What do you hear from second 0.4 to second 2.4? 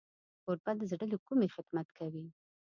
کوربه د زړه له کومي خدمت کوي.